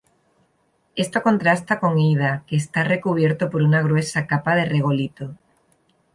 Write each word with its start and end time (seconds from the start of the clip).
Esto 0.95 1.21
contrasta 1.21 1.79
con 1.79 1.99
Ida 1.99 2.43
que 2.47 2.55
está 2.55 2.81
cubierto 2.99 3.51
por 3.51 3.61
una 3.61 3.83
gruesa 3.83 4.25
capa 4.25 4.55
de 4.55 4.65
regolito. 4.65 5.35